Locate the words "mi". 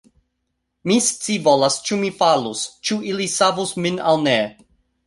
0.91-0.95, 2.05-2.11